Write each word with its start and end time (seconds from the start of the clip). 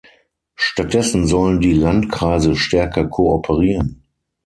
Stattdessen 0.55 1.27
sollen 1.27 1.59
die 1.59 1.73
Landkreise 1.73 2.55
stärker 2.55 3.05
kooperieren. 3.05 4.01